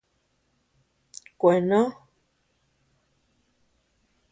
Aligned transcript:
Kuenó. 1.37 1.83